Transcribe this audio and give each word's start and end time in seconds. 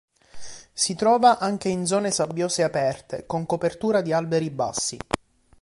Si 0.73 0.95
trova 0.95 1.37
anche 1.37 1.69
in 1.69 1.85
zone 1.85 2.09
sabbiose 2.09 2.63
aperte 2.63 3.27
con 3.27 3.45
copertura 3.45 4.01
di 4.01 4.11
alberi 4.11 4.49
bassi. 4.49 4.97